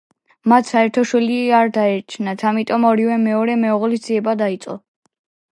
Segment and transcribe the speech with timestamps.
[0.51, 4.79] მათ საერთო შვილი არ დარჩენიათ, ამიტომაც ორივემ მეორე მეუღლის ძიება დაიწყო.